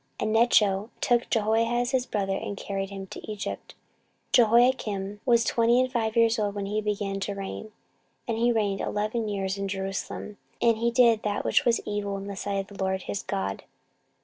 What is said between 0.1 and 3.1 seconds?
And Necho took Jehoahaz his brother, and carried him